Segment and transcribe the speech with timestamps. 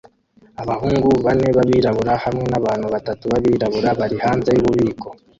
[0.63, 5.07] Abahungu bane b'abirabura hamwe n'abantu batatu b'abirabura bari hanze yububiko